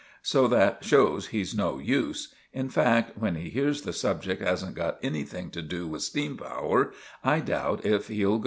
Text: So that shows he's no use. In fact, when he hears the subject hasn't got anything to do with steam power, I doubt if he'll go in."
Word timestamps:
So 0.23 0.47
that 0.47 0.83
shows 0.83 1.27
he's 1.27 1.53
no 1.53 1.77
use. 1.77 2.33
In 2.53 2.69
fact, 2.69 3.19
when 3.19 3.35
he 3.35 3.51
hears 3.51 3.83
the 3.83 3.93
subject 3.93 4.41
hasn't 4.41 4.73
got 4.73 4.97
anything 5.03 5.51
to 5.51 5.61
do 5.61 5.85
with 5.87 6.01
steam 6.01 6.37
power, 6.37 6.91
I 7.23 7.39
doubt 7.39 7.85
if 7.85 8.07
he'll 8.07 8.29
go 8.31 8.35
in." 8.37 8.39